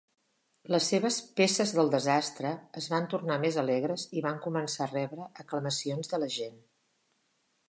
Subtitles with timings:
[0.75, 5.33] Les seves "peces del desastre" es van tornar més alegres i van començar a rebre
[5.45, 6.61] aclamacions de la gent.